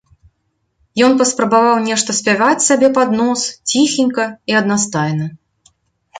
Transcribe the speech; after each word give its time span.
Ён 1.07 1.11
паспрабаваў 1.19 1.77
нешта 1.89 2.15
спяваць 2.21 2.65
сабе 2.69 2.87
пад 2.97 3.09
нос 3.21 3.41
ціхенька 3.75 4.25
і 4.53 4.61
аднастайна. 4.63 5.25